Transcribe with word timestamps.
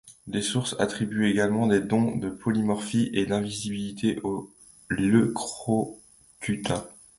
Des 0.25 0.41
sources 0.41 0.75
attribuent 0.79 1.27
également 1.29 1.67
des 1.67 1.79
dons 1.79 2.17
de 2.17 2.31
polymorphie 2.31 3.11
et 3.13 3.27
d'invisibilité 3.27 4.19
au 4.23 4.51
leucrocuta. 4.89 6.89